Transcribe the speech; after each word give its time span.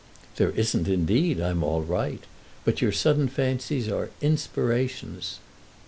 "There 0.37 0.49
isn't, 0.49 0.87
indeed; 0.87 1.39
I'm 1.39 1.63
all 1.63 1.83
right. 1.83 2.21
But 2.65 2.81
your 2.81 2.91
sudden 2.91 3.27
fancies 3.27 3.87
are 3.87 4.09
inspirations." 4.19 5.37